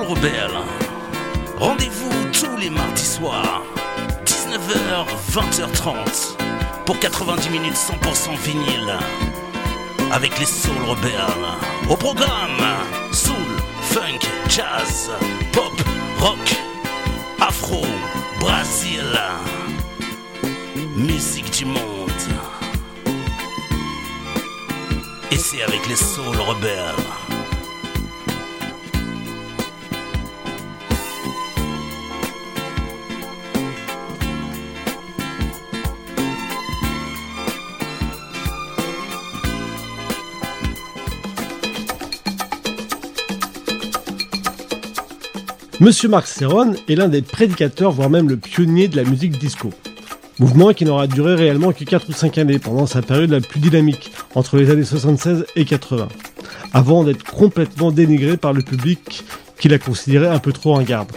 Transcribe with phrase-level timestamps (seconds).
[0.00, 0.58] Soul Rebelle.
[1.58, 3.62] Rendez-vous tous les mardis soirs,
[4.24, 6.36] 19h, 20h30,
[6.86, 8.94] pour 90 minutes 100% vinyle.
[10.10, 11.46] Avec les Soul Rebelles.
[11.90, 12.64] Au programme,
[13.12, 13.34] soul,
[13.82, 15.10] funk, jazz,
[15.52, 15.72] pop,
[16.18, 16.56] rock,
[17.38, 17.84] afro,
[18.38, 19.04] Brésil.
[20.96, 22.10] Musique du monde.
[25.30, 27.19] Et c'est avec les Soul Rebelles.
[45.80, 49.70] Monsieur Marc Serron est l'un des prédicateurs, voire même le pionnier de la musique disco.
[50.38, 53.60] Mouvement qui n'aura duré réellement que 4 ou 5 années pendant sa période la plus
[53.60, 56.08] dynamique, entre les années 76 et 80,
[56.74, 59.24] avant d'être complètement dénigré par le public
[59.58, 61.12] qui l'a considéré un peu trop garde.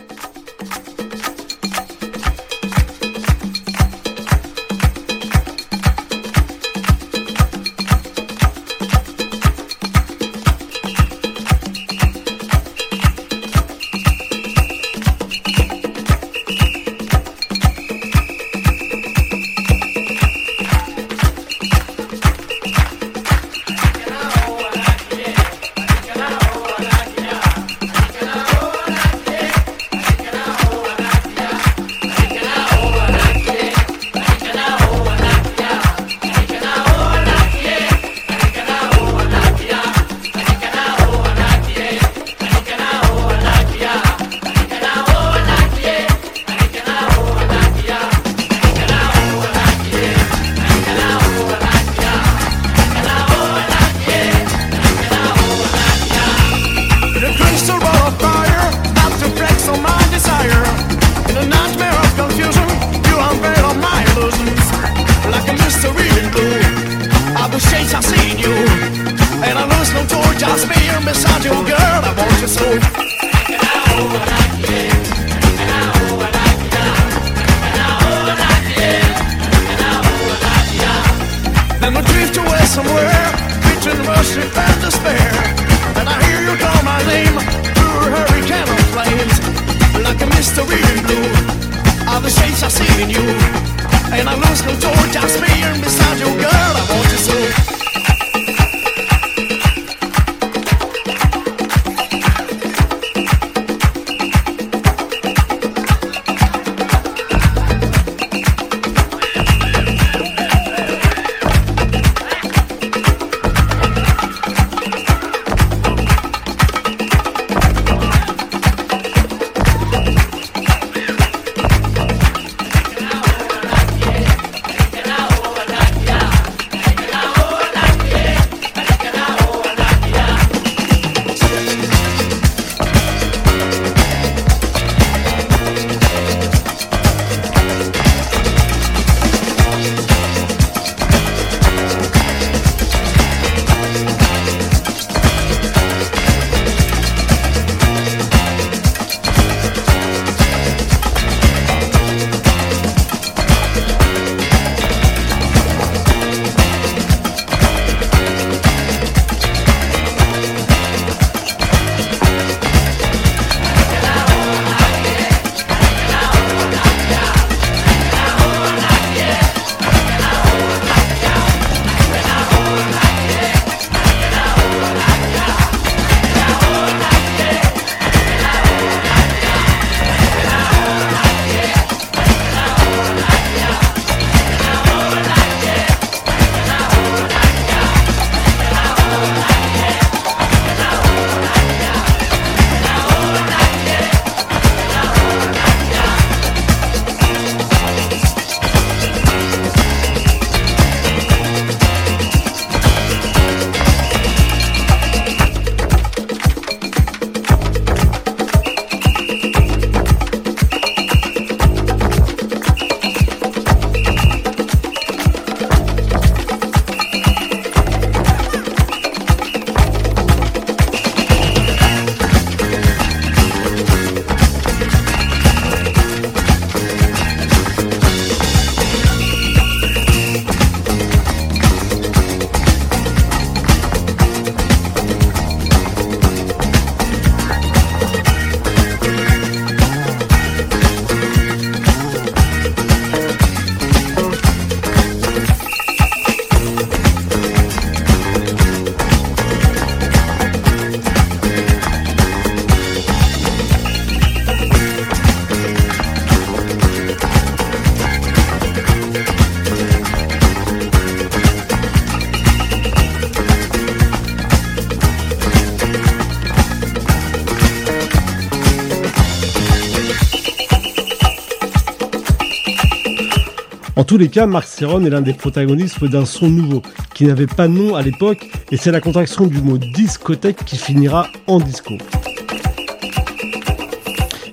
[274.13, 276.83] Tous les cas, Mark Serron est l'un des protagonistes d'un son nouveau,
[277.15, 280.77] qui n'avait pas de nom à l'époque, et c'est la contraction du mot discothèque qui
[280.77, 281.95] finira en disco.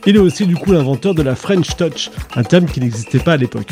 [0.06, 3.34] Il est aussi du coup l'inventeur de la French Touch, un terme qui n'existait pas
[3.34, 3.68] à l'époque.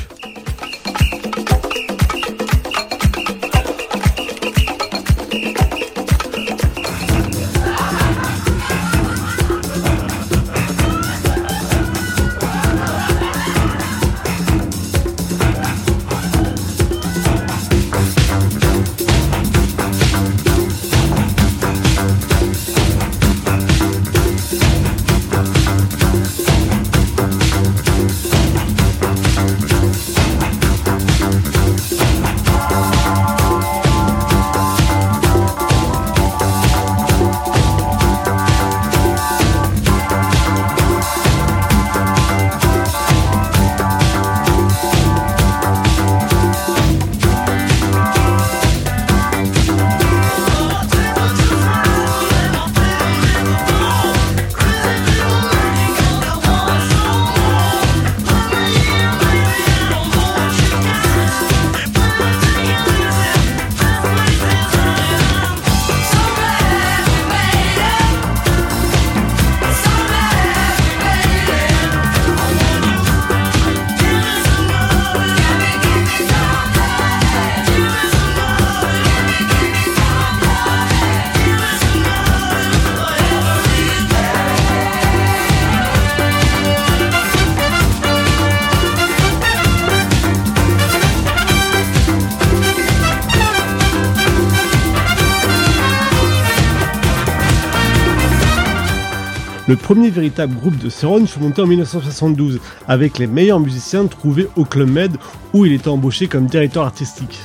[99.68, 104.48] Le premier véritable groupe de Seron fut monté en 1972 avec les meilleurs musiciens trouvés
[104.56, 105.18] au Club Med
[105.52, 107.38] où il était embauché comme directeur artistique.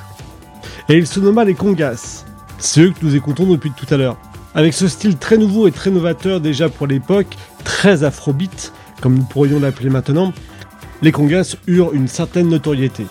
[0.88, 2.24] Et il se nomma les Congas.
[2.60, 4.18] C'est eux que nous écoutons depuis tout à l'heure.
[4.56, 7.36] Avec ce style très nouveau et très novateur déjà pour l'époque,
[7.66, 8.72] très afrobeat,
[9.02, 10.32] comme nous pourrions l'appeler maintenant,
[11.02, 13.06] les Congas eurent une certaine notoriété.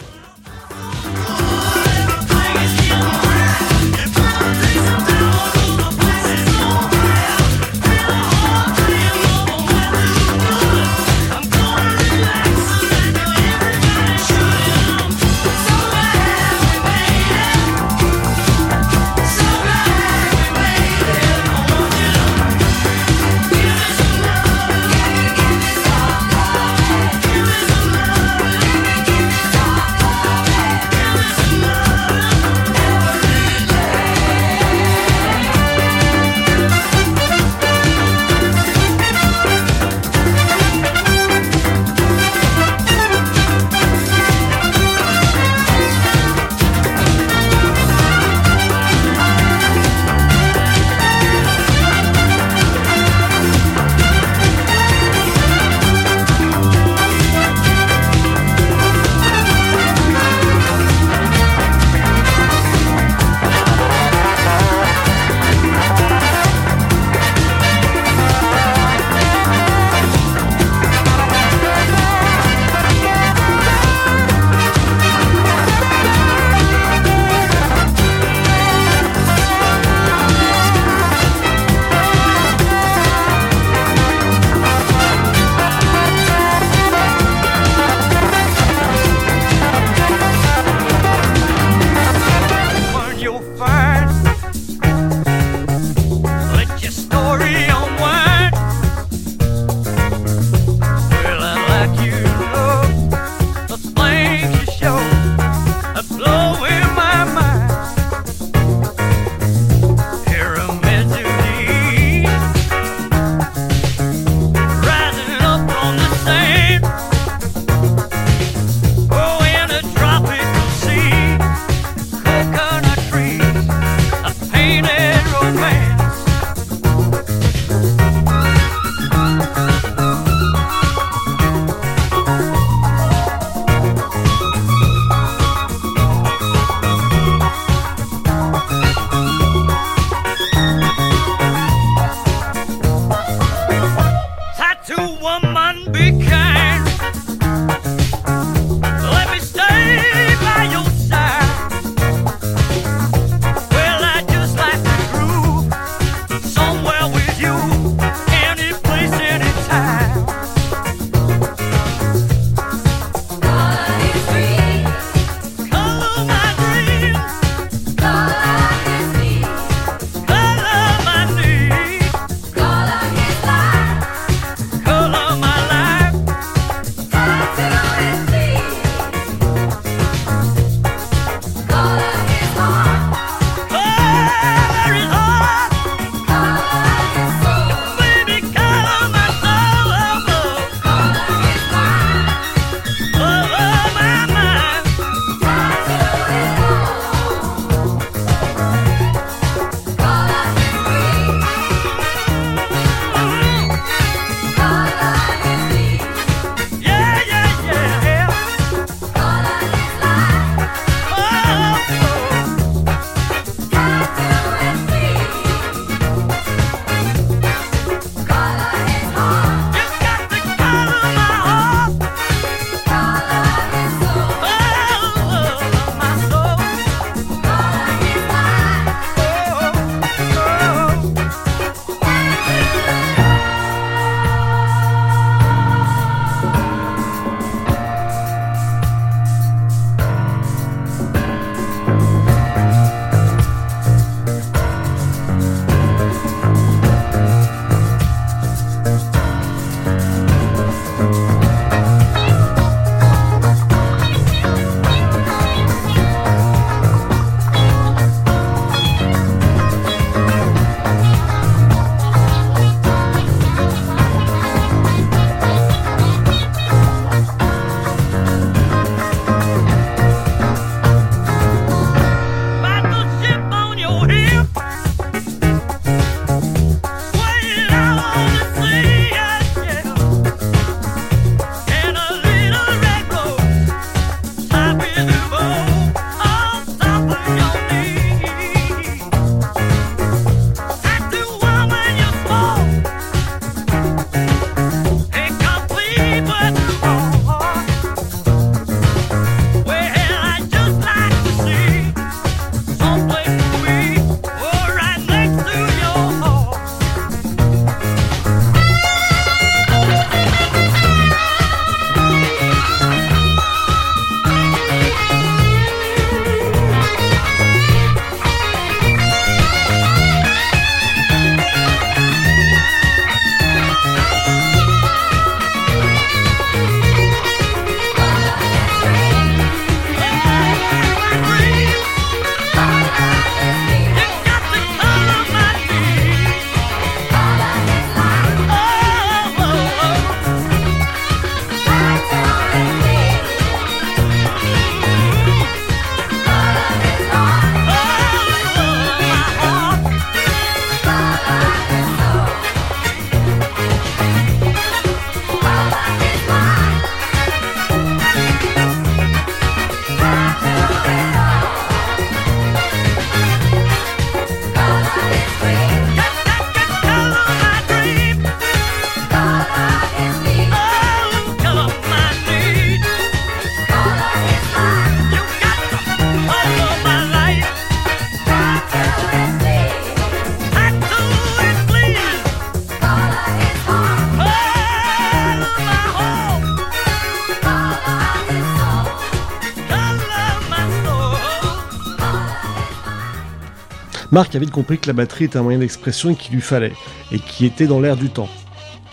[394.13, 396.75] Marc avait compris que la batterie était un moyen d'expression qu'il lui fallait,
[397.11, 398.29] et qui était dans l'air du temps.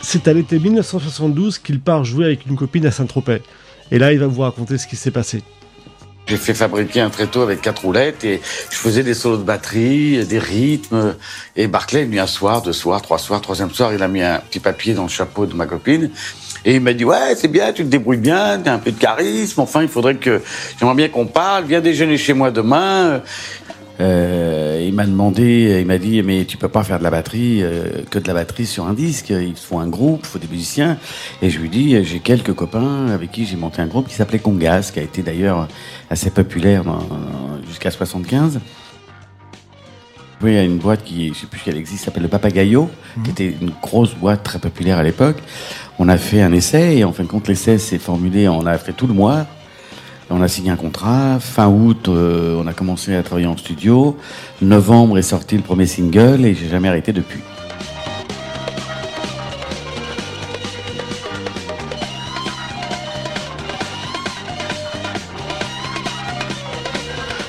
[0.02, 3.42] C'est à l'été 1972 qu'il part jouer avec une copine à Saint-Tropez.
[3.92, 5.44] Et là, il va vous raconter ce qui s'est passé.
[6.26, 10.26] J'ai fait fabriquer un tréteau avec quatre roulettes et je faisais des solos de batterie,
[10.26, 11.16] des rythmes.
[11.58, 14.38] Et Barclay venu un soir, deux soirs, trois soirs, troisième soir, il a mis un
[14.38, 16.12] petit papier dans le chapeau de ma copine.
[16.64, 19.00] Et il m'a dit, ouais, c'est bien, tu te débrouilles bien, t'as un peu de
[19.00, 20.42] charisme, enfin, il faudrait que,
[20.80, 23.22] j'aimerais bien qu'on parle, viens déjeuner chez moi demain.
[24.00, 27.62] Euh, il m'a demandé, il m'a dit, mais tu peux pas faire de la batterie,
[27.62, 29.30] euh, que de la batterie sur un disque.
[29.30, 30.98] Il faut un groupe, il faut des musiciens.
[31.42, 34.40] Et je lui dis, j'ai quelques copains avec qui j'ai monté un groupe qui s'appelait
[34.40, 35.68] Congas, qui a été d'ailleurs
[36.10, 36.84] assez populaire
[37.68, 38.60] jusqu'à 75.
[40.42, 42.30] Oui, il y a une boîte qui, je sais plus si elle existe, s'appelle le
[42.30, 43.30] Papagayo, qui mhm.
[43.30, 45.38] était une grosse boîte très populaire à l'époque.
[45.98, 48.78] On a fait un essai et en fin de compte, l'essai s'est formulé, on a
[48.78, 49.46] fait tout le mois.
[50.32, 51.40] On a signé un contrat.
[51.40, 54.16] Fin août, euh, on a commencé à travailler en studio.
[54.62, 57.40] Novembre est sorti le premier single et j'ai jamais arrêté depuis.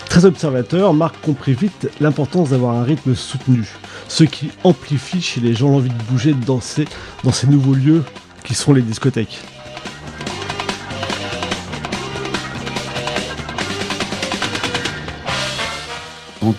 [0.09, 3.69] Très observateur, Marc comprit vite l'importance d'avoir un rythme soutenu,
[4.09, 6.87] ce qui amplifie chez les gens l'envie de bouger, de danser
[7.25, 8.05] dans ces nouveaux lieux
[8.43, 9.41] qui sont les discothèques.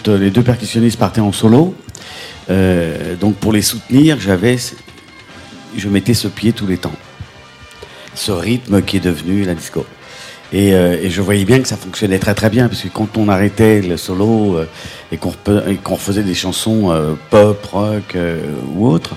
[0.07, 1.75] Euh, les deux percussionnistes partaient en solo,
[2.49, 4.57] euh, donc pour les soutenir, j'avais,
[5.75, 6.93] je mettais ce pied tous les temps,
[8.15, 9.85] ce rythme qui est devenu la disco.
[10.53, 13.29] Et, euh, je voyais bien que ça fonctionnait très très bien, parce que quand on
[13.29, 14.59] arrêtait le solo
[15.11, 16.93] et qu'on faisait des chansons
[17.29, 18.17] pop, rock
[18.75, 19.15] ou autres,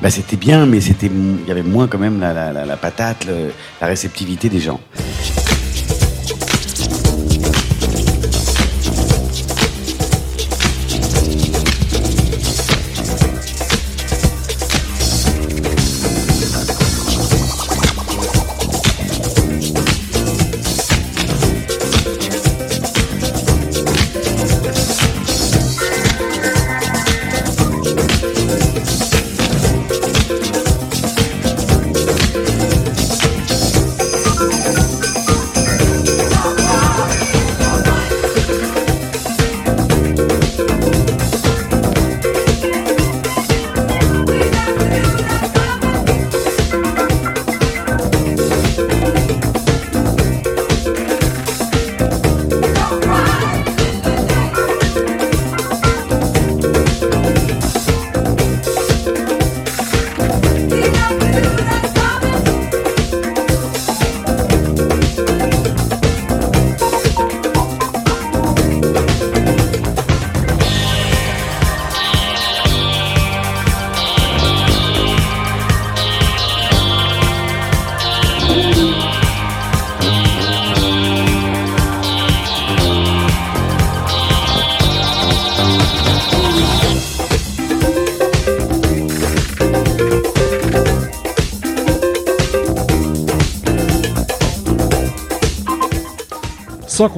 [0.00, 3.26] bah c'était bien, mais il y avait moins quand même la, patate,
[3.80, 4.80] la réceptivité des gens.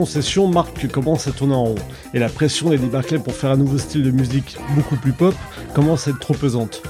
[0.02, 1.74] Sans concession, Marc commence à tourner en rond,
[2.12, 5.32] et la pression d'Eddie Barclay pour faire un nouveau style de musique beaucoup plus pop
[5.74, 6.82] commence à être trop pesante.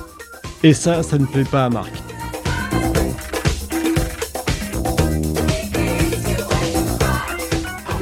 [0.63, 1.93] Et ça, ça ne plaît pas à Marc.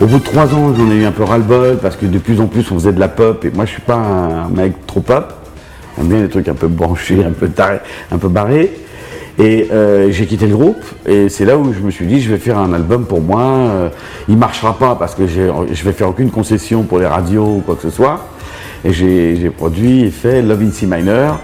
[0.01, 2.41] Au bout de trois ans, j'en ai eu un peu ras-le-bol parce que de plus
[2.41, 5.01] en plus on faisait de la pop et moi je suis pas un mec trop
[5.01, 5.35] pop.
[5.99, 7.81] J'aime bien les trucs un peu branchés, un peu tarés,
[8.13, 8.71] un peu barrés.
[9.41, 12.31] Et euh, j'ai quitté le groupe et c'est là où je me suis dit je
[12.31, 13.91] vais faire un album pour moi.
[14.29, 17.77] Il marchera pas parce que je vais faire aucune concession pour les radios ou quoi
[17.77, 18.29] que ce soit.
[18.85, 21.39] Et j'ai produit et fait Love in C minor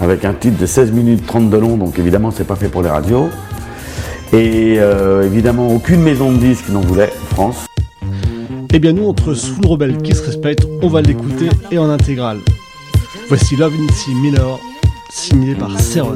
[0.00, 2.82] avec un titre de 16 minutes 30 de long, donc évidemment c'est pas fait pour
[2.82, 3.28] les radios.
[4.32, 7.66] Et euh, évidemment aucune maison de disques n'en voulait en France.
[8.72, 12.38] Eh bien nous entre Soul Rebelle qui se respecte, on va l'écouter et en intégrale.
[13.28, 14.60] Voici Love in C minor
[15.10, 16.14] signé par Seron.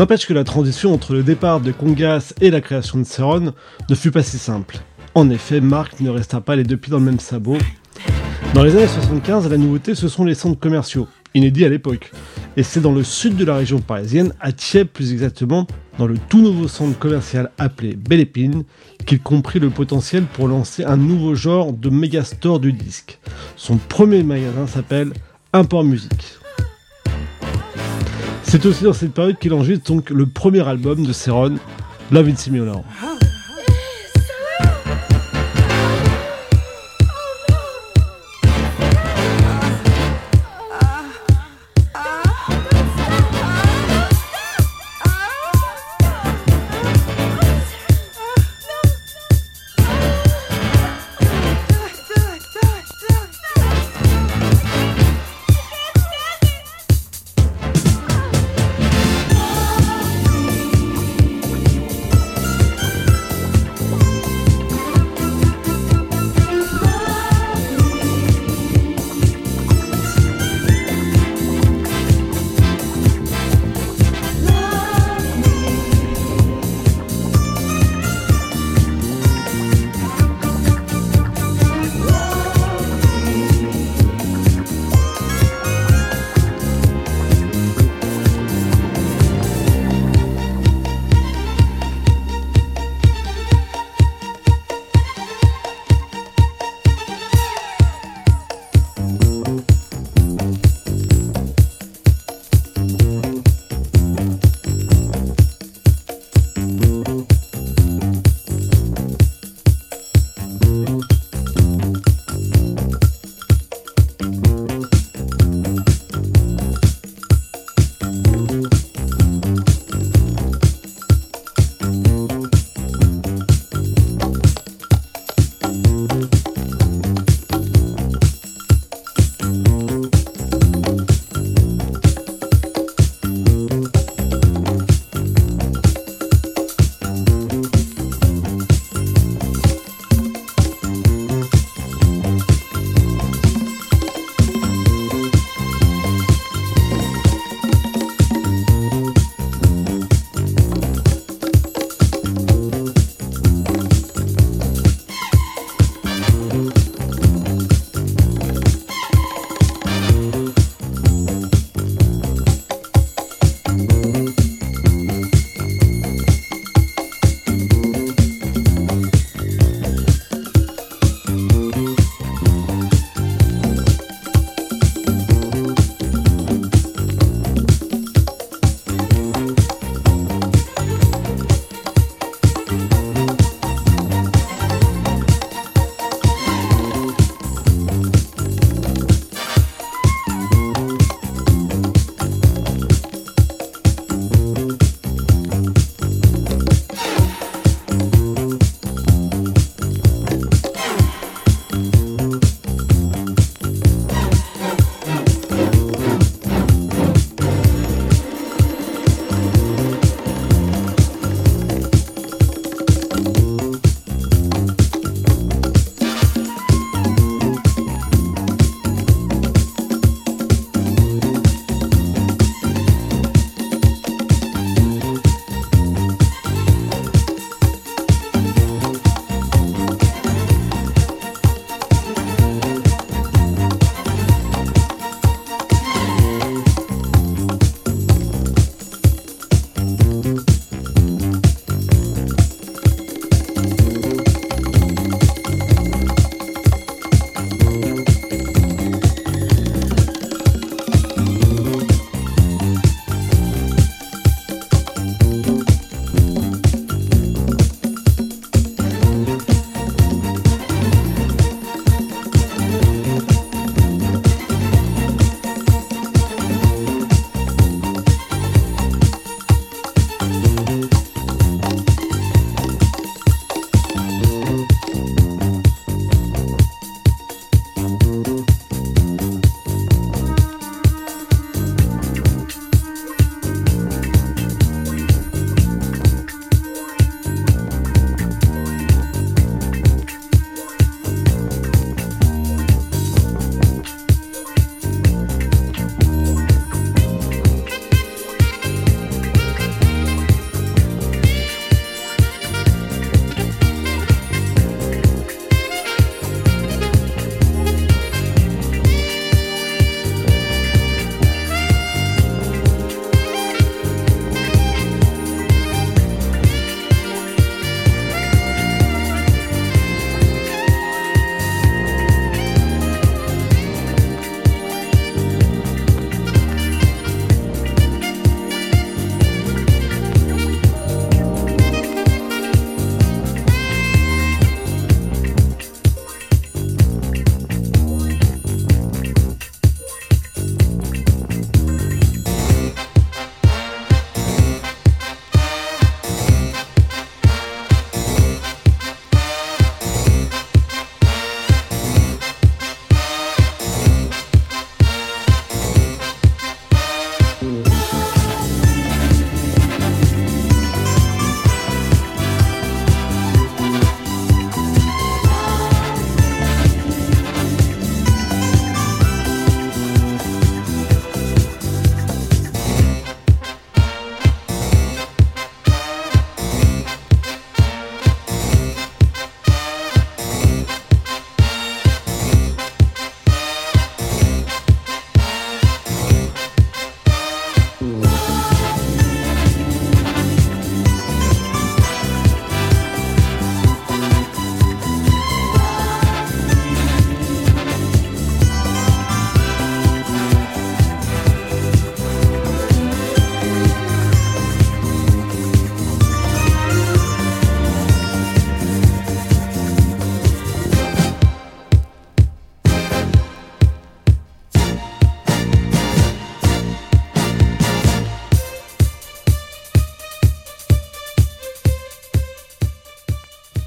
[0.00, 3.52] N'empêche que la transition entre le départ de Congas et la création de Ceron
[3.86, 4.78] ne fut pas si simple.
[5.14, 7.58] En effet, Marc ne resta pas les deux pieds dans le même sabot.
[8.54, 12.12] Dans les années 75, la nouveauté, ce sont les centres commerciaux, inédits à l'époque.
[12.56, 15.66] Et c'est dans le sud de la région parisienne, à Thièpes plus exactement,
[15.98, 18.64] dans le tout nouveau centre commercial appelé Belle Épine,
[19.04, 23.18] qu'il comprit le potentiel pour lancer un nouveau genre de méga store du disque.
[23.54, 25.12] Son premier magasin s'appelle
[25.52, 26.39] Import Musique.
[28.50, 31.54] C'est aussi dans cette période qu'il enregistre donc le premier album de Céron,
[32.10, 32.82] Love in Simulator.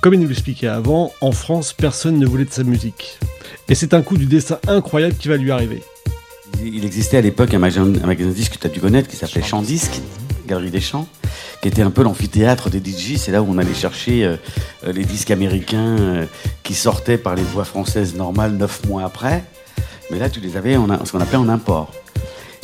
[0.03, 3.17] Comme il nous l'expliquait avant, en France, personne ne voulait de sa musique.
[3.69, 5.81] Et c'est un coup du dessin incroyable qui va lui arriver.
[6.61, 9.07] Il existait à l'époque un magasin, un magasin de disques que tu as dû connaître
[9.07, 10.01] qui s'appelait Champ Disque,
[10.45, 11.07] Galerie des Champs,
[11.61, 13.15] qui était un peu l'amphithéâtre des DJ.
[13.15, 14.35] C'est là où on allait chercher euh,
[14.91, 16.25] les disques américains euh,
[16.63, 19.45] qui sortaient par les voies françaises normales neuf mois après.
[20.11, 21.93] Mais là, tu les avais en ce qu'on appelait en import.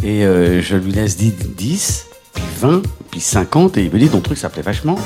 [0.04, 4.10] Et euh, je lui laisse 10, 10, puis 20, puis 50, et il me dit
[4.10, 4.99] ton truc ça plaît vachement.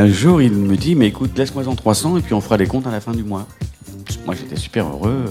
[0.00, 2.66] Un jour, il me dit, mais écoute, laisse-moi en 300 et puis on fera les
[2.66, 3.46] comptes à la fin du mois.
[4.24, 5.26] Moi, j'étais super heureux.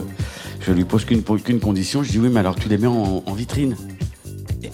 [0.61, 2.03] Je lui pose qu'une condition.
[2.03, 3.75] Je dis, oui, mais alors tu les mets en, vitrine.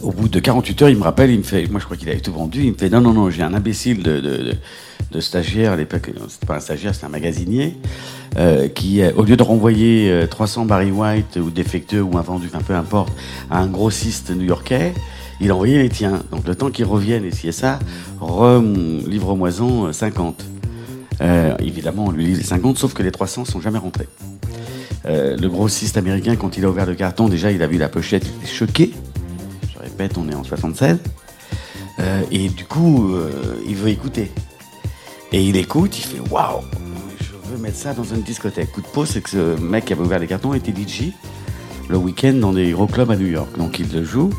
[0.01, 2.09] Au bout de 48 heures, il me rappelle, il me fait, moi je crois qu'il
[2.09, 5.71] avait tout vendu, il me fait, non, non, non, j'ai un imbécile de, de, stagiaire,
[5.71, 7.77] à l'époque, c'était pas un stagiaire, c'était un magasinier,
[8.37, 12.49] euh, qui, euh, au lieu de renvoyer euh, 300 Barry White ou défectueux ou invendus,
[12.53, 13.13] enfin peu importe,
[13.49, 14.93] à un grossiste new-yorkais,
[15.41, 16.23] il a envoyé les tiens.
[16.31, 17.79] Donc le temps qu'ils reviennent et si et ça,
[18.21, 20.45] re- livre-moison euh, 50.
[21.21, 24.07] Euh, évidemment, on lui livre les 50, sauf que les 300 sont jamais rentrés.
[25.05, 27.89] Euh, le grossiste américain, quand il a ouvert le carton, déjà il a vu la
[27.89, 28.91] pochette, il était choqué.
[29.73, 30.97] Je répète, on est en 76.
[31.99, 33.13] Euh, et du coup,
[33.67, 34.31] il veut écouter.
[35.31, 36.61] Et il écoute, il fait waouh,
[37.19, 38.71] je veux mettre ça dans une discothèque.
[38.71, 41.11] Coup de peau, c'est que ce mec qui avait ouvert les cartons était DJ
[41.89, 43.57] le week-end dans des gros clubs à New York.
[43.57, 44.29] Donc il le joue.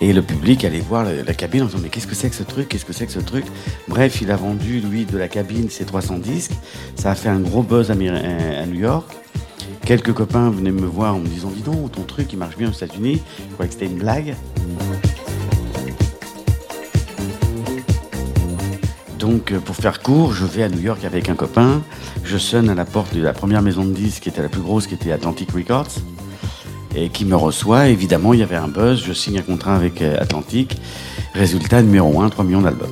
[0.00, 2.42] Et le public allait voir la, cabine en disant Mais qu'est-ce que c'est que ce
[2.42, 2.68] truc?
[2.68, 3.44] Qu'est-ce que c'est que ce truc?
[3.88, 6.52] Bref, il a vendu, lui, de la cabine, ses 300 disques.
[6.96, 9.08] Ça a fait un gros buzz à New York.
[9.84, 12.68] Quelques copains venaient me voir en me disant Dis donc, ton truc, il marche bien
[12.68, 13.22] aux États-Unis.
[13.48, 14.34] Je croyais que c'était une blague.
[19.22, 21.82] Donc, euh, pour faire court, je vais à New York avec un copain.
[22.24, 24.60] Je sonne à la porte de la première maison de disques qui était la plus
[24.60, 25.90] grosse, qui était Atlantic Records,
[26.94, 27.88] et qui me reçoit.
[27.88, 29.02] Évidemment, il y avait un buzz.
[29.04, 30.76] Je signe un contrat avec euh, Atlantic.
[31.34, 32.88] Résultat numéro 1, 3 millions d'albums.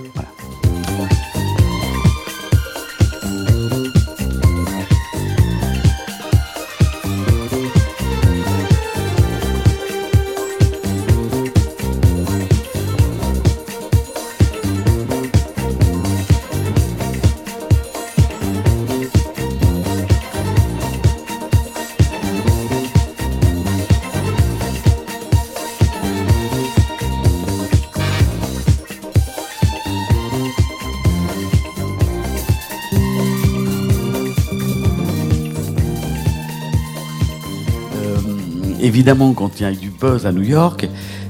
[39.00, 40.86] Évidemment, quand il y a du buzz à New York,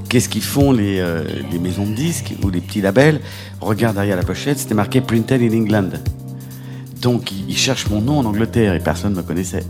[0.08, 3.20] qu'est-ce qu'ils font les, euh, les maisons de disques ou les petits labels?
[3.60, 5.90] Regarde derrière la pochette, c'était marqué Printed in England.
[7.00, 9.64] Donc, ils, cherchent mon nom en Angleterre et personne ne me connaissait.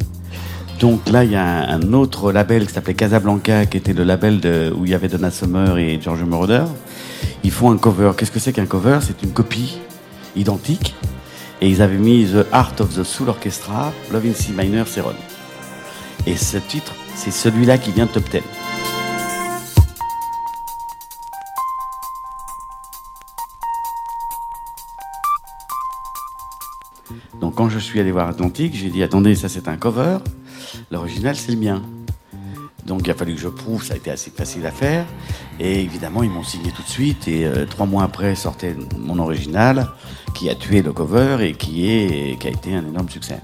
[0.80, 4.40] Donc là, il y a un, autre label qui s'appelait Casablanca, qui était le label
[4.40, 6.64] de, où il y avait Donna Summer et George Moroder.
[7.44, 8.12] Ils font un cover.
[8.16, 9.00] Qu'est-ce que c'est qu'un cover?
[9.02, 9.78] C'est une copie
[10.36, 10.94] identique.
[11.60, 15.12] Et ils avaient mis The Art of the Soul Orchestra, Love in C minor, Céron.
[16.26, 18.40] Et ce titre, c'est celui-là qui vient de top 10.
[27.40, 30.18] Donc quand je suis allé voir Atlantique, j'ai dit attendez, ça c'est un cover,
[30.90, 31.82] l'original c'est le mien.
[32.84, 35.06] Donc il a fallu que je prouve, ça a été assez facile à faire.
[35.58, 37.28] Et évidemment, ils m'ont signé tout de suite.
[37.28, 39.88] Et euh, trois mois après sortait mon original,
[40.34, 41.86] qui a tué le cover et qui,
[42.42, 43.40] a été un énorme succès.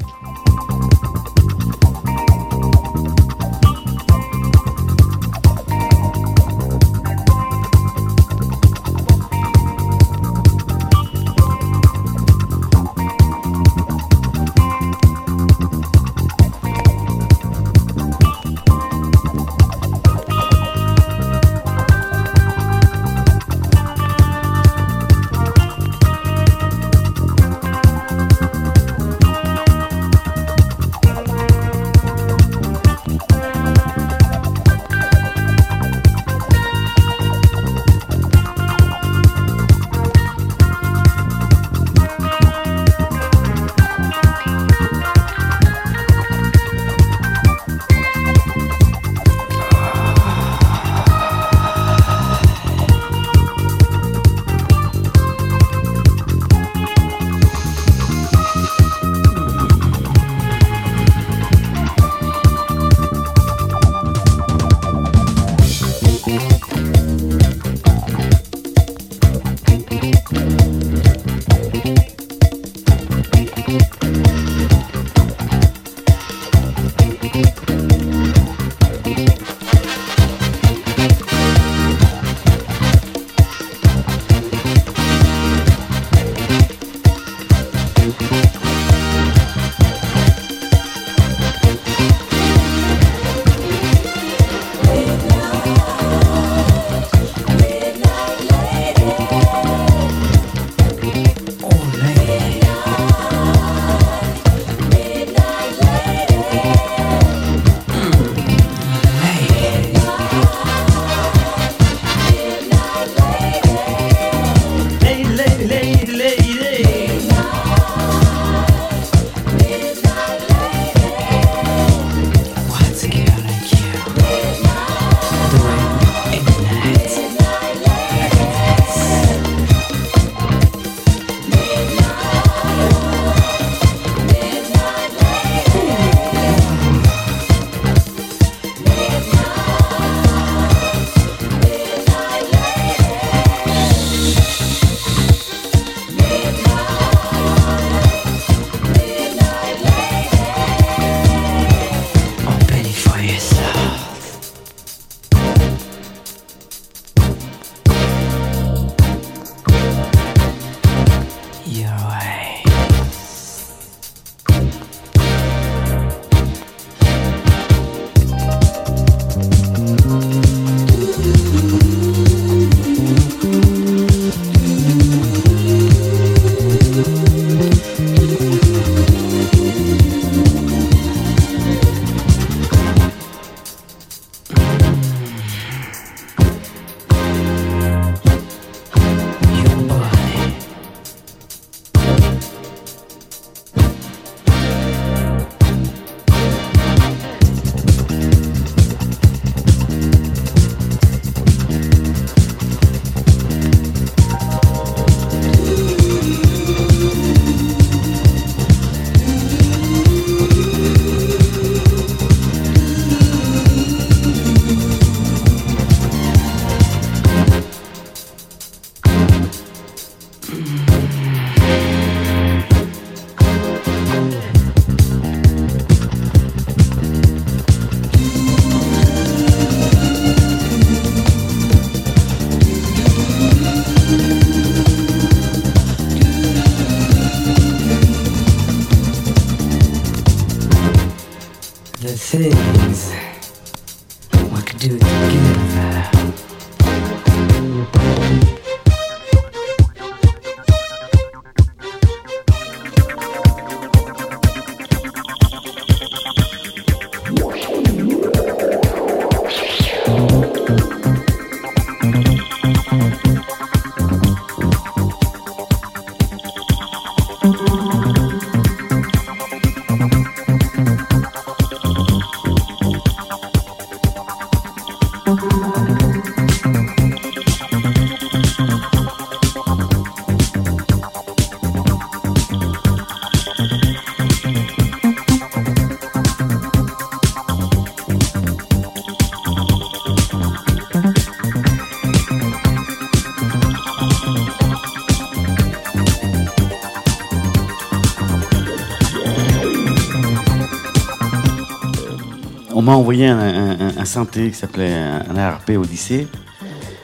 [302.87, 306.29] M'a envoyé un, synthé qui s'appelait un, ARP Odyssey.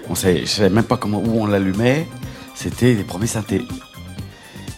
[0.08, 2.06] On savait, je savais même pas comment où on l'allumait.
[2.54, 3.62] C'était les premiers synthés.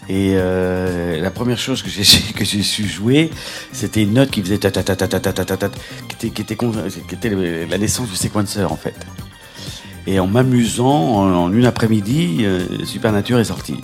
[0.08, 2.04] Et euh, la première chose que j'ai
[2.38, 3.30] que j'ai su jouer,
[3.72, 5.68] c'était une note qui faisait ta ta ta ta ta ta
[6.08, 8.96] qui était qui était, la naissance du séquenceur en fait.
[10.06, 13.76] Et en m'amusant, en, en une après-midi, euh, Supernature est sorti.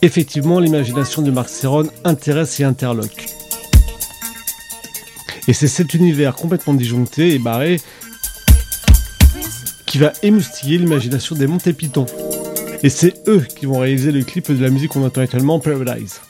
[0.00, 3.26] Effectivement, l'imagination de Marc Serron intéresse et interloque.
[5.48, 7.80] Et c'est cet univers complètement disjoncté et barré
[9.86, 12.06] qui va émoustiller l'imagination des Monty Python.
[12.82, 16.20] Et c'est eux qui vont réaliser le clip de la musique qu'on entend actuellement, Paradise.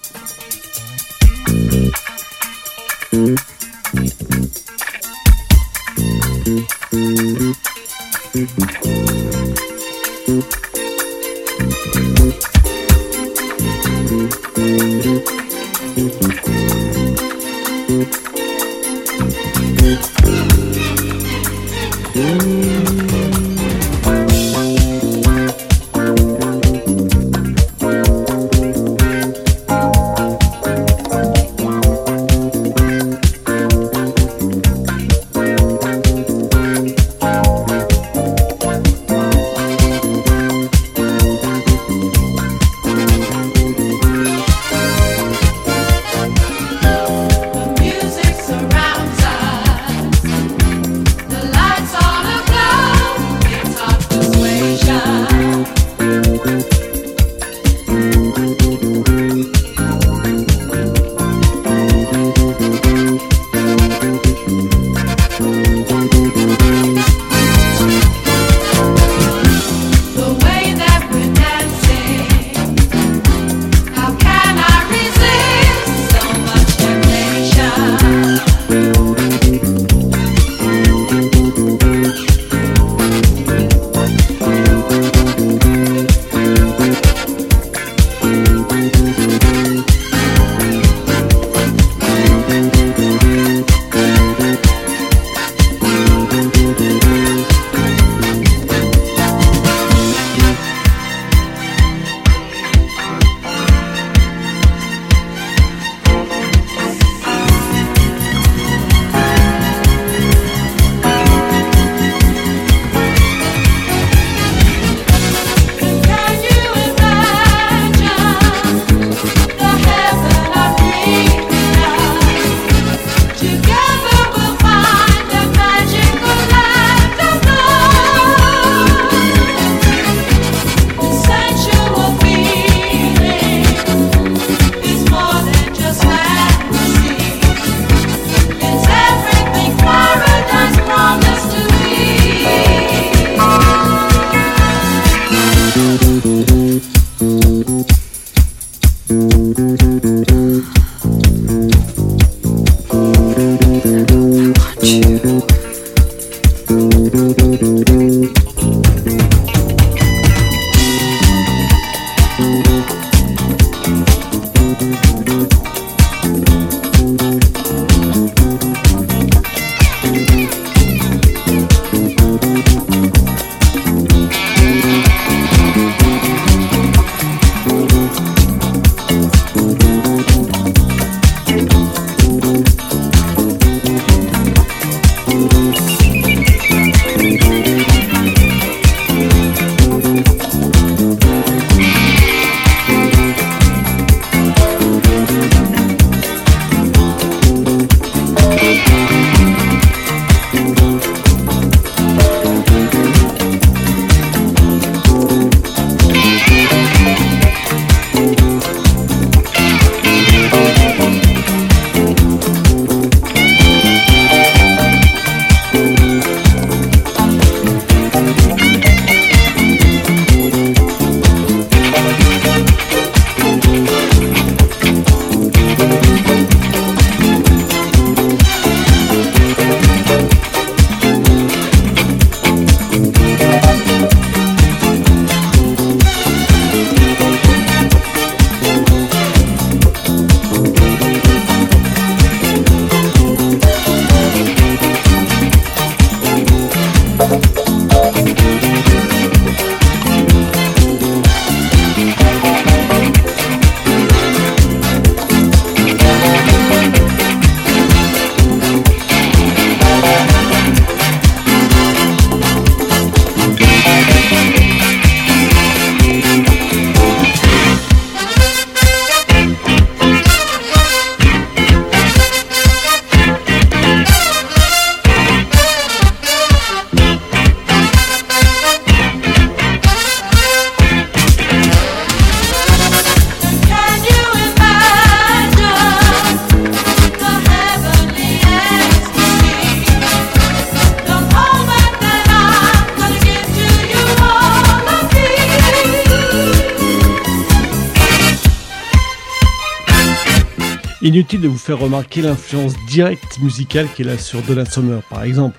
[301.75, 305.59] Remarquer l'influence directe musicale qu'il a sur Donna Summer, par exemple.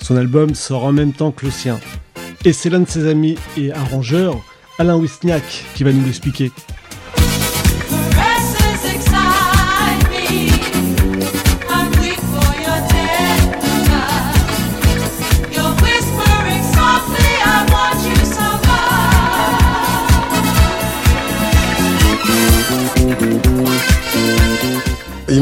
[0.00, 1.80] Son album sort en même temps que le sien.
[2.44, 4.36] Et c'est l'un de ses amis et arrangeurs,
[4.78, 6.52] Alain Wisniak, qui va nous l'expliquer.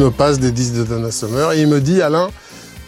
[0.09, 2.29] Passe des disques de Donna Summer et il me dit Alain,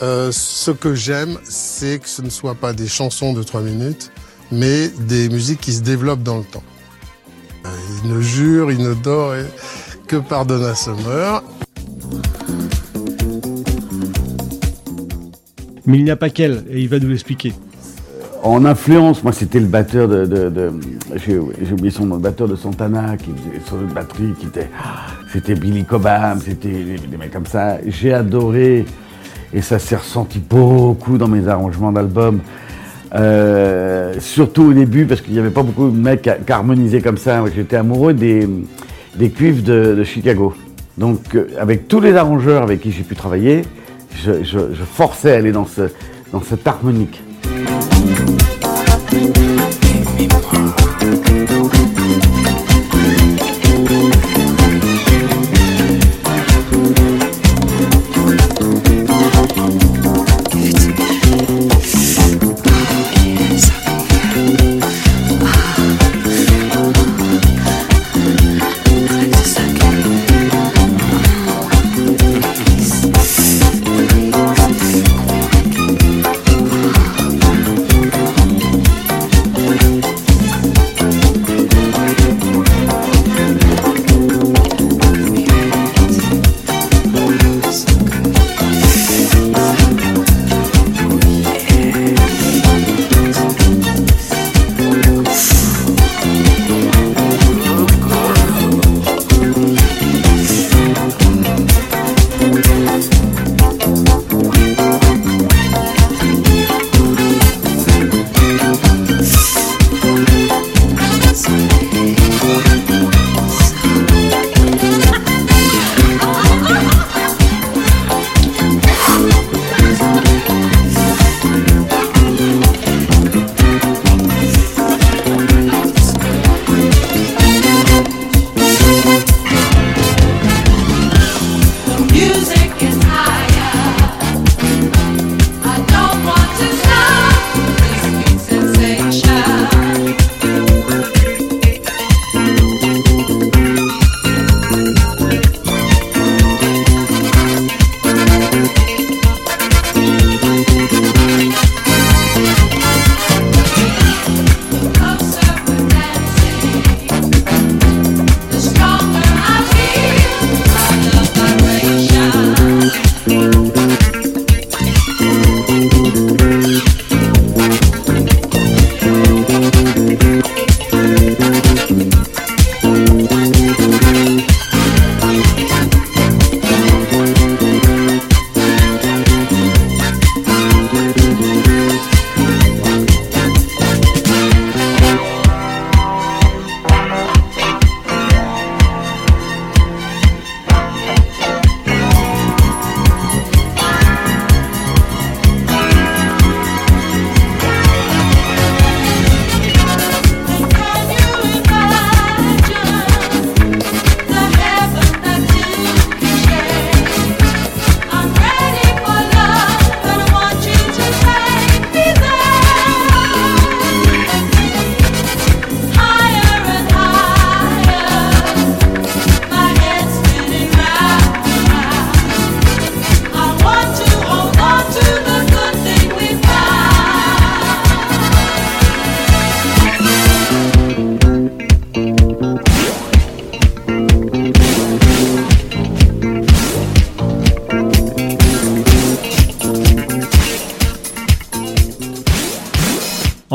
[0.03, 4.11] euh, ce que j'aime, c'est que ce ne soit pas des chansons de 3 minutes,
[4.53, 6.63] mais des musiques qui se développent dans le temps.
[7.67, 7.69] Euh,
[8.05, 9.35] Il ne jure, il ne dort
[10.07, 11.43] que par Donna Summer.
[15.87, 17.55] Mais il n'y a pas qu'elle, et il va nous l'expliquer.
[18.43, 20.73] En influence, moi c'était le batteur de,
[21.17, 24.69] j'ai oublié son nom, le batteur de Santana qui faisait sur de batterie, qui était,
[24.81, 27.79] ah, c'était Billy Cobham, c'était des, mecs comme ça.
[27.87, 28.85] J'ai adoré
[29.53, 32.41] et ça s'est ressenti beaucoup dans mes arrangements d'albums.
[33.15, 37.19] Euh, surtout au début parce qu'il n'y avait pas beaucoup de mecs qui harmonisaient comme
[37.19, 37.43] ça.
[37.55, 38.49] J'étais amoureux des,
[39.17, 40.55] des cuivres de, Chicago.
[40.97, 43.63] Donc euh, avec tous les arrangeurs avec qui j'ai pu travailler,
[44.15, 45.83] je, je- je forçais à aller dans, ce,
[46.33, 47.23] dans cette harmonique.
[47.79, 48.58] Music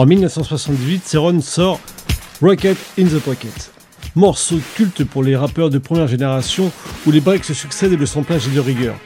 [0.04, 1.80] En 1978, Ceron sort
[2.42, 3.72] Rocket in the Pocket.
[4.18, 6.74] Morceau culte pour les rappeurs de première génération
[7.08, 8.98] où les breaks se succèdent et le samplage est de rigueur.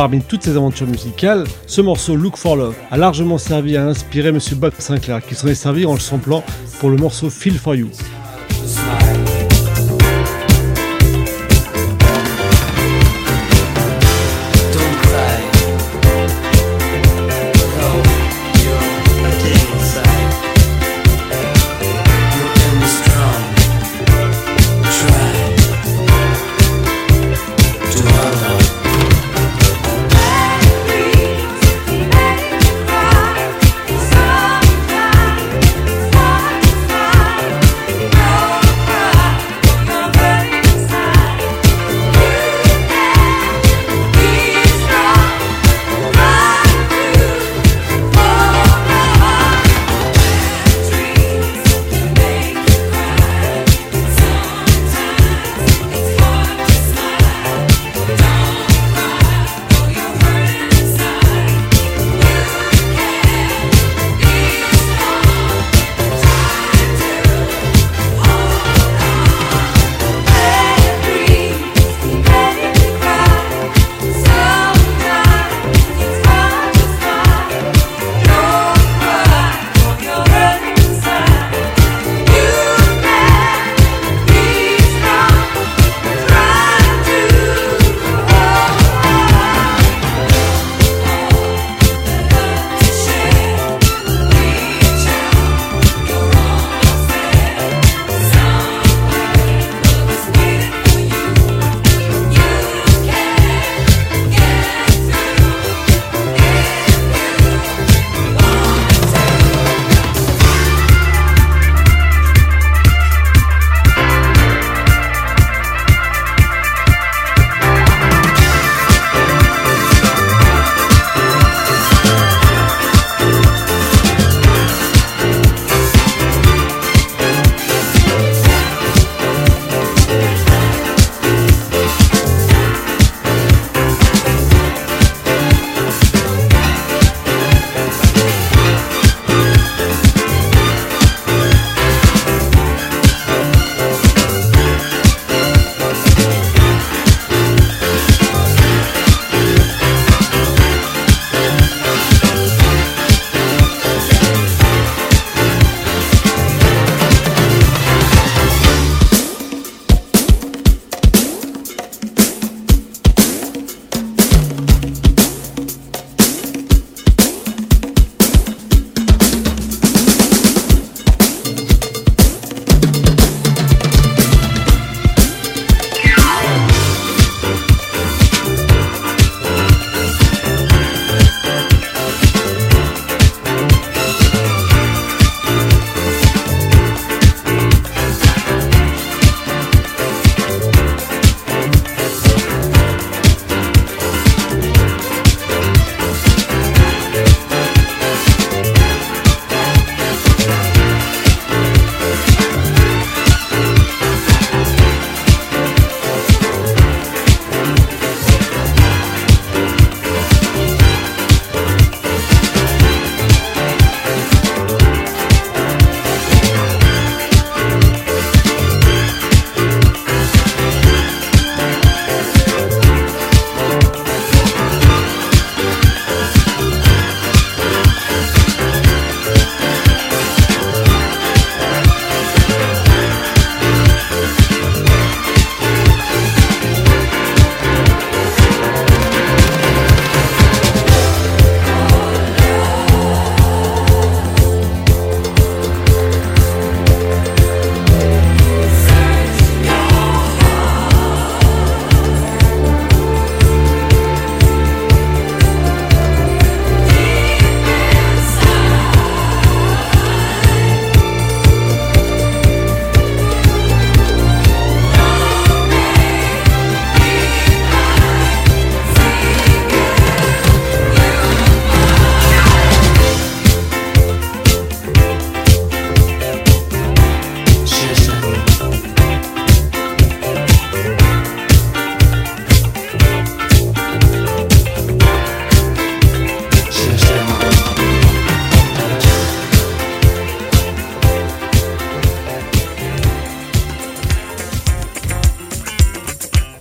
[0.00, 4.32] Parmi toutes ces aventures musicales, ce morceau Look for Love a largement servi à inspirer
[4.32, 6.42] Monsieur Bob Sinclair, qui s'en est servi en le samplant
[6.78, 7.90] pour le morceau Feel for You.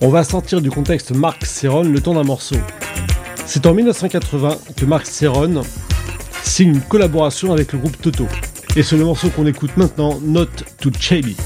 [0.09, 2.55] On va sortir du contexte Marc Serron le temps d'un morceau.
[3.45, 5.61] C'est en 1980 que Marc Serron
[6.41, 8.25] signe une collaboration avec le groupe Toto.
[8.75, 11.37] Et c'est le morceau qu'on écoute maintenant, Note to Chabby.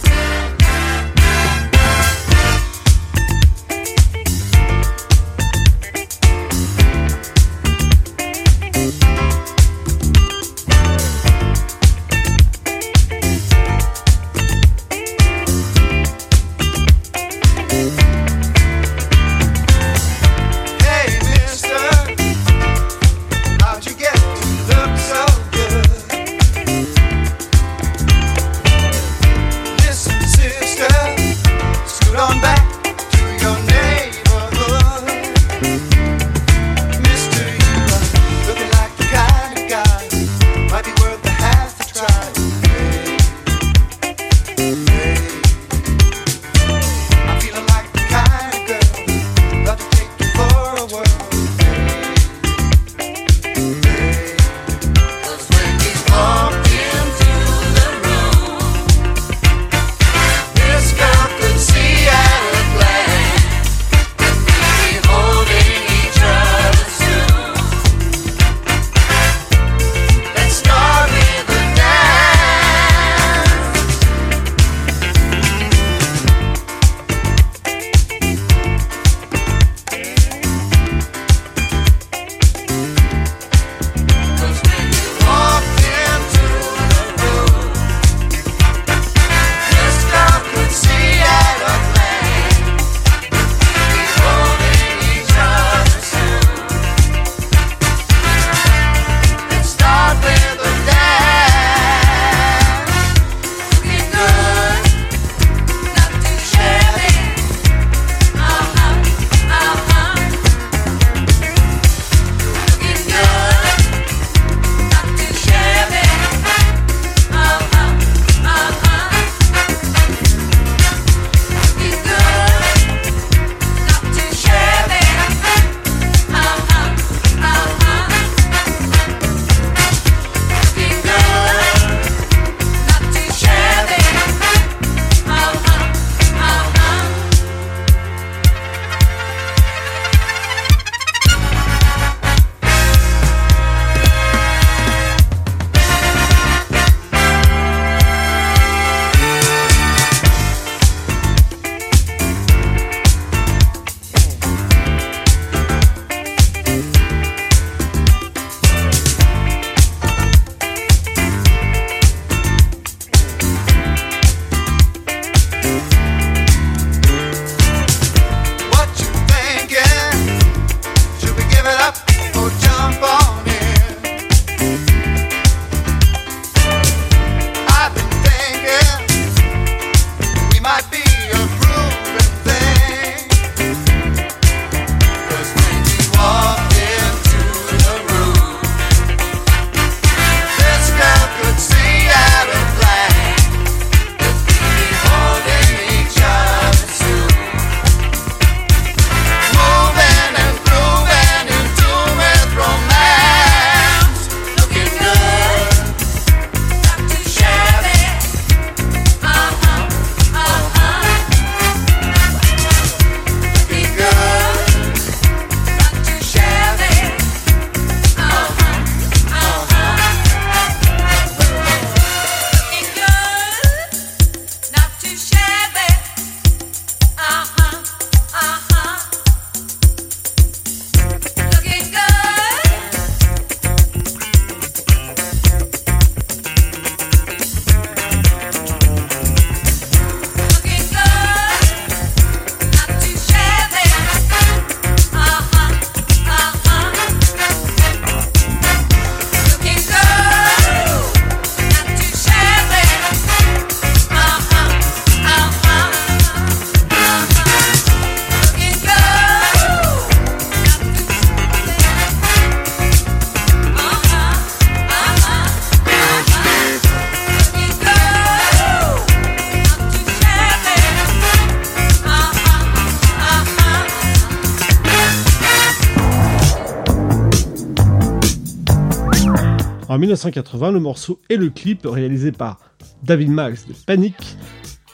[280.14, 282.60] 1980, le morceau et le clip réalisé par
[283.02, 284.16] David Max de Panic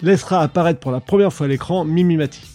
[0.02, 2.49] laissera apparaître pour la première fois à l'écran Mimimati.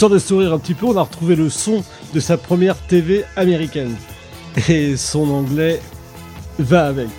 [0.00, 3.22] Histoire de sourire un petit peu, on a retrouvé le son de sa première TV
[3.36, 3.94] américaine.
[4.70, 5.78] Et son anglais
[6.58, 7.10] va avec.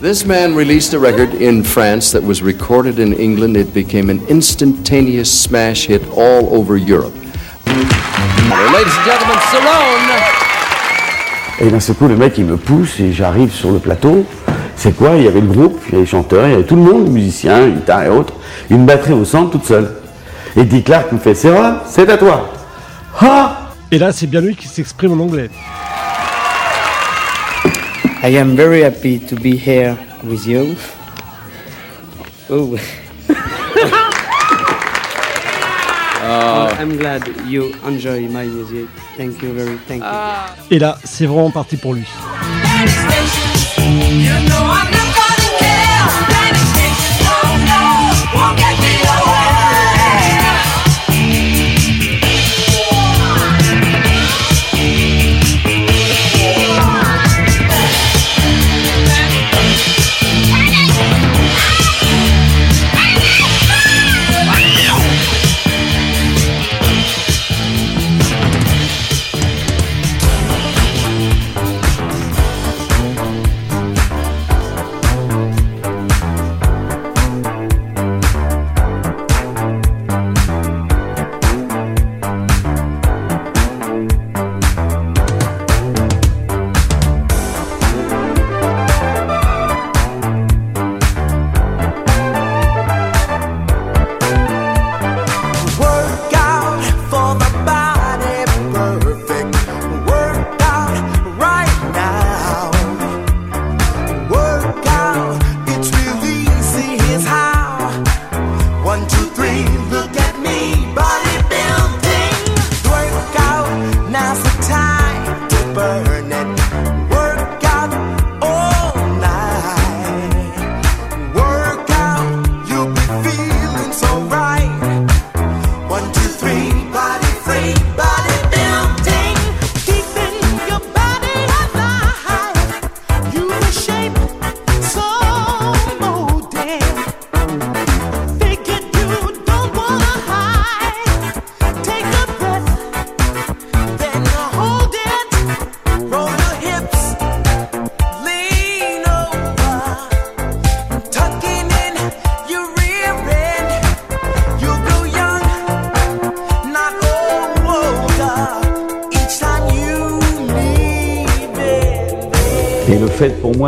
[0.00, 3.58] This man released a record in France that was recorded in England.
[3.58, 7.12] It became an instantaneous smash hit all over Europe.
[7.66, 10.10] Ladies and gentlemen, Cerrone!
[11.60, 14.24] Et d'un seul coup, le mec, il me pousse et j'arrive sur le plateau.
[14.74, 15.16] C'est quoi?
[15.16, 16.82] Il y avait le groupe, il y avait les chanteurs, il y avait tout le
[16.82, 18.32] monde, les musiciens, guitares et autres.
[18.70, 20.01] Une batterie au centre, toute seule.
[20.56, 22.52] Et Dick Clark me fait Sarah, c'est à toi.
[23.20, 25.48] Ah Et là, c'est bien lui qui s'exprime en anglais.
[28.22, 30.76] I am very happy to be here with you.
[32.50, 32.76] Oh.
[36.22, 38.86] Uh, I'm glad you enjoy my music.
[39.16, 40.08] Thank you very thank you.
[40.70, 42.06] Et là, c'est vraiment parti pour lui.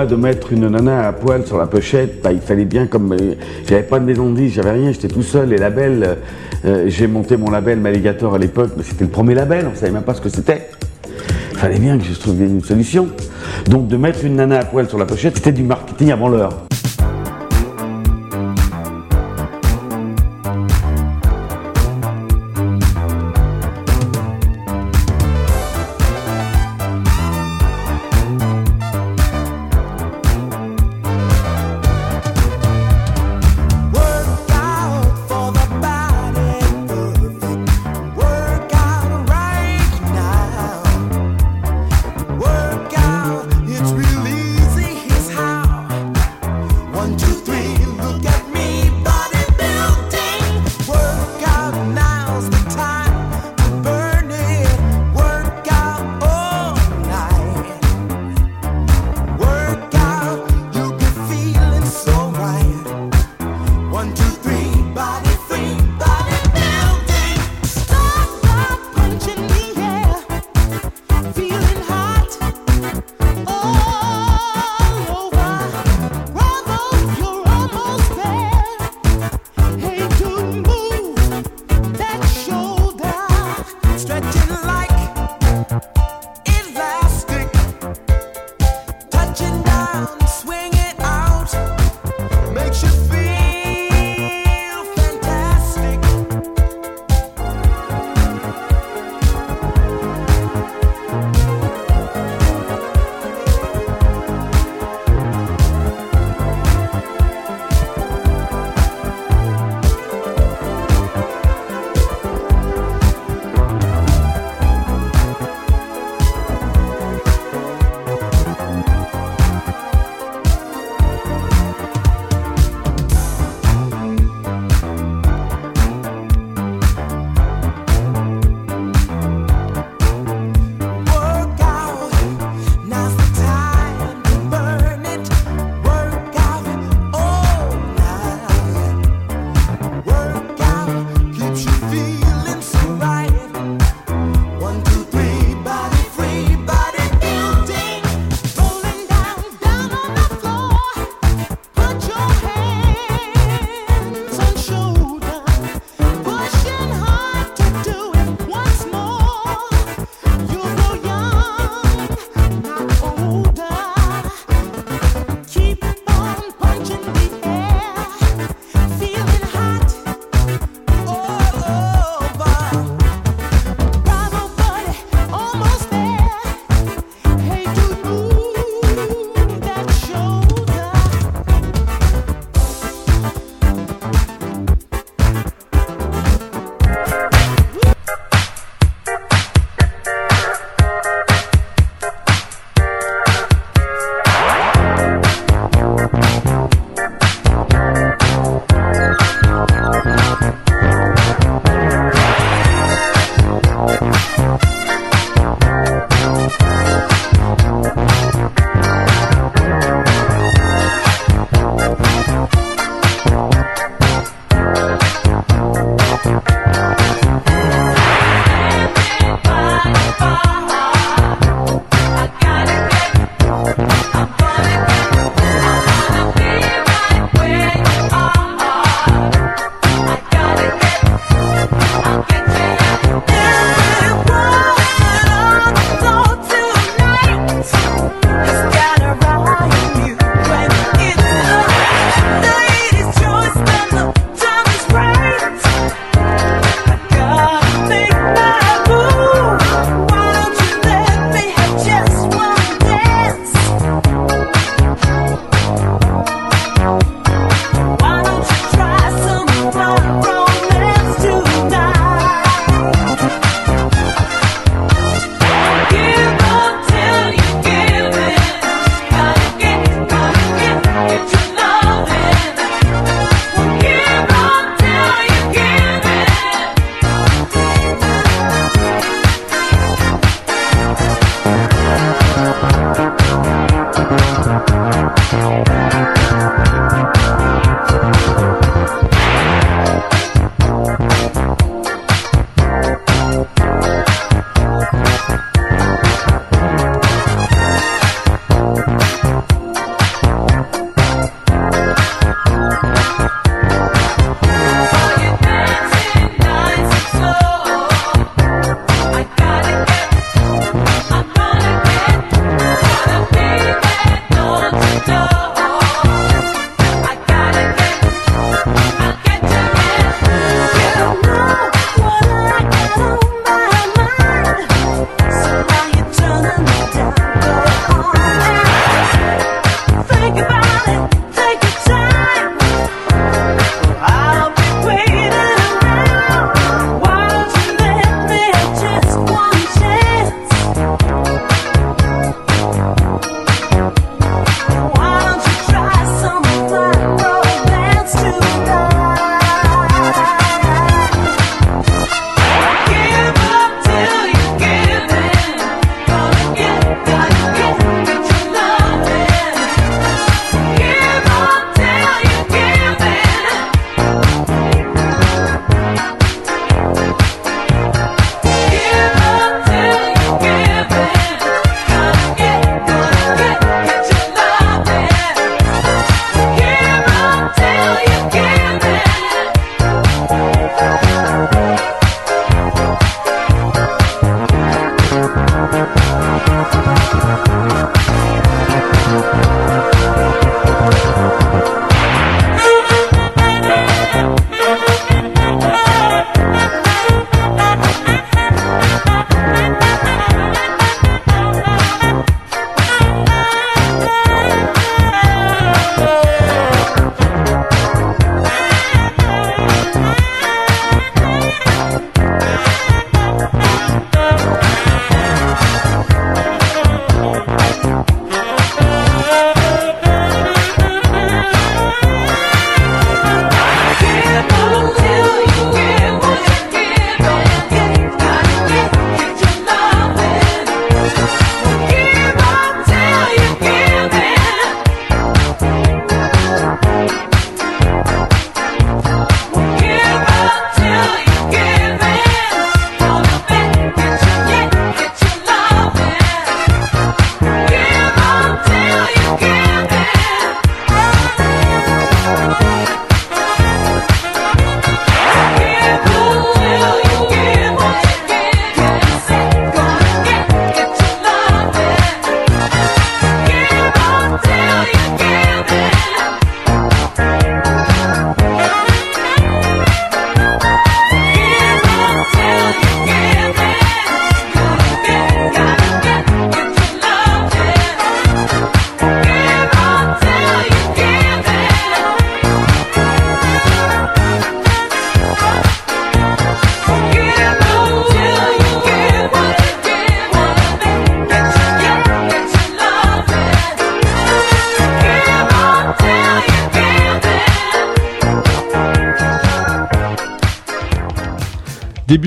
[0.06, 3.34] De mettre une nana à poil sur la pochette, bah, il fallait bien comme euh,
[3.66, 5.48] j'avais pas de maison de disques, j'avais rien, j'étais tout seul.
[5.48, 6.16] Les labels,
[6.64, 9.92] euh, j'ai monté mon label Maligator à l'époque, mais c'était le premier label, on savait
[9.92, 10.68] même pas ce que c'était.
[11.52, 13.08] Il fallait bien que je trouve une solution.
[13.66, 16.66] Donc de mettre une nana à poil sur la pochette, c'était du marketing avant l'heure.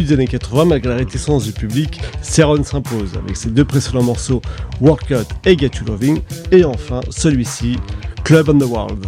[0.07, 4.41] Des années 80, malgré la réticence du public, Ceron s'impose avec ses deux précédents morceaux
[4.81, 6.21] Workout et Get You Loving,
[6.51, 7.77] et enfin celui-ci,
[8.23, 9.05] Club on the World.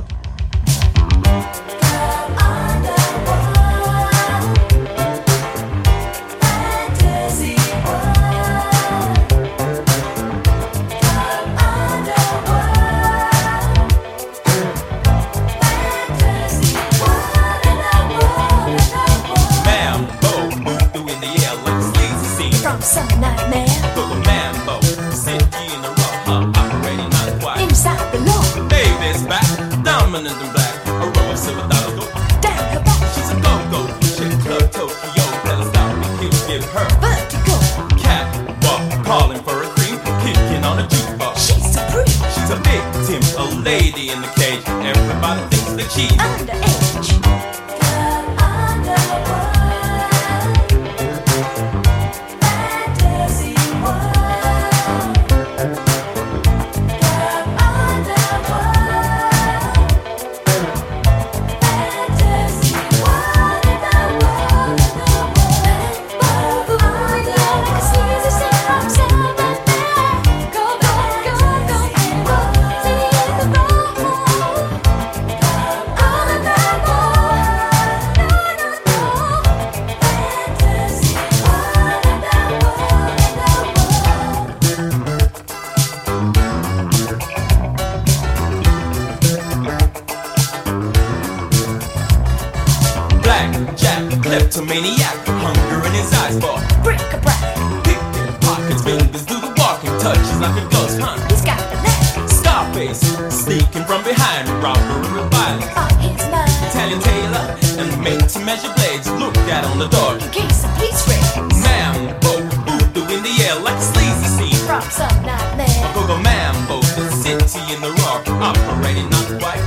[94.69, 97.41] Kleptomaniac, hunger in his eyes for Bric-a-brac,
[97.83, 101.19] picking pockets, fingers do the walking, touches like a ghost hunt.
[101.31, 103.01] he's got the knack Scarface,
[103.33, 105.65] sneaking from behind, robbery with violence.
[105.73, 106.53] on his mind.
[106.69, 107.45] Italian tailor
[107.81, 109.09] and made to measure blades.
[109.09, 110.13] Look at on the door.
[110.21, 111.25] In case the police raid
[111.65, 114.67] Mambo, voodoo in the air like a sleazy scene.
[114.69, 115.65] from some nightmare
[115.97, 119.58] Go-go mambo, the city in the rock, operating not quite.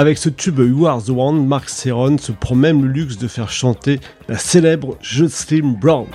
[0.00, 3.28] Avec ce tube You Are the One, Mark Ceron se prend même le luxe de
[3.28, 4.00] faire chanter
[4.30, 6.06] la célèbre Jocelyn Brown.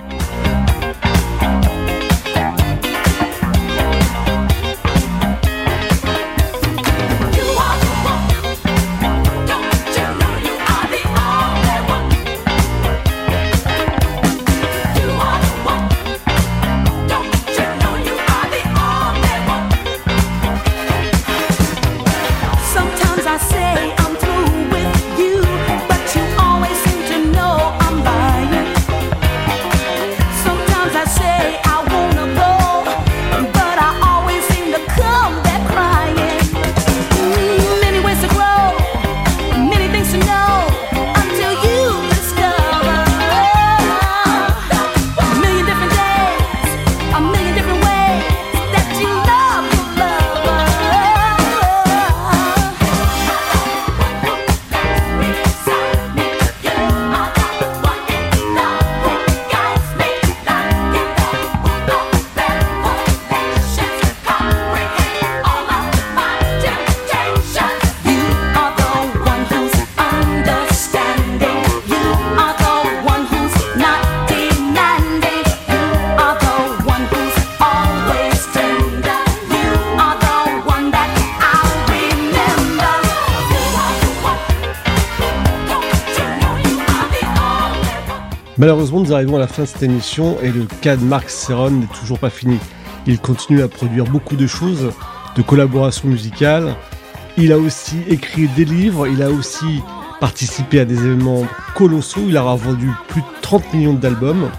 [88.65, 91.69] Malheureusement, nous arrivons à la fin de cette émission et le cas de Mark Ceron
[91.69, 92.57] n'est toujours pas fini.
[93.05, 94.91] Il continue à produire beaucoup de choses,
[95.35, 96.73] de collaborations musicales.
[97.37, 99.83] Il a aussi écrit des livres, il a aussi
[100.19, 104.49] participé à des événements colossaux, il aura vendu plus de 30 millions d'albums.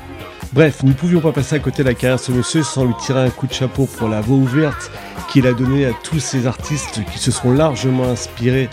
[0.53, 2.85] Bref, nous ne pouvions pas passer à côté de la carrière de ce monsieur sans
[2.85, 4.93] lui tirer un coup de chapeau pour la voix ouverte
[5.33, 8.69] qu'il a donnée à tous ces artistes qui se sont largement inspirés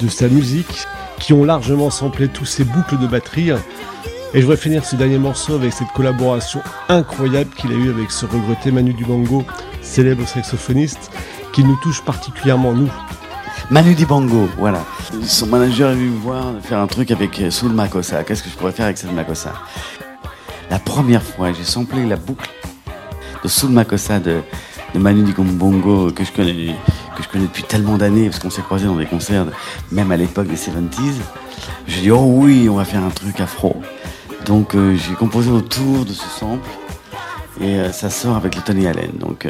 [0.00, 0.86] de sa musique,
[1.18, 3.52] qui ont largement samplé tous ces boucles de batterie.
[4.32, 8.12] Et je voudrais finir ce dernier morceau avec cette collaboration incroyable qu'il a eue avec
[8.12, 9.44] ce regretté Manu Dibango,
[9.82, 11.10] célèbre saxophoniste,
[11.52, 12.88] qui nous touche particulièrement nous.
[13.70, 14.84] Manu Dibango, voilà.
[15.24, 18.22] Son manager est venu me voir faire un truc avec euh, Soul Makossa.
[18.22, 19.52] Qu'est-ce que je pourrais faire avec Soul Makossa?
[20.70, 22.48] La première fois, j'ai samplé la boucle
[23.42, 24.42] de Soul Makossa de,
[24.94, 26.76] Manu Dibango que je connais,
[27.16, 29.46] que je connais depuis tellement d'années, parce qu'on s'est croisés dans des concerts,
[29.90, 31.14] même à l'époque des 70s.
[31.88, 33.74] J'ai dit, oh oui, on va faire un truc afro.
[34.46, 36.68] Donc euh, j'ai composé autour de ce sample,
[37.60, 39.12] et euh, ça sort avec le Tony Allen.
[39.18, 39.46] Donc,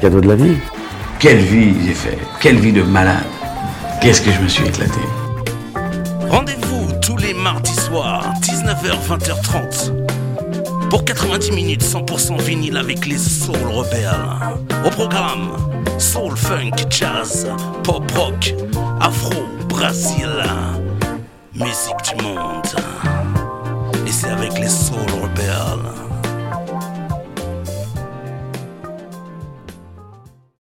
[0.00, 0.56] cadeau de la vie.
[1.18, 3.24] Quelle vie j'ai fait, quelle vie de malade.
[4.00, 5.00] Qu'est-ce que je me suis éclaté.
[6.28, 10.88] Rendez-vous tous les mardis soirs, 19h, 20h30.
[10.88, 14.08] Pour 90 minutes 100% vinyle avec les Soul Rebelles.
[14.86, 15.50] Au programme,
[15.98, 17.46] Soul Funk, Jazz,
[17.84, 18.54] Pop Rock,
[19.00, 20.30] Afro, Brésil.
[21.54, 22.64] Musique du monde.
[24.06, 25.19] Et c'est avec les Soul.